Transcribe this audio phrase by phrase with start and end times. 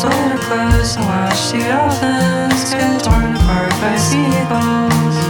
[0.00, 5.29] solar clothes and watch the dolphins get torn apart by seagulls.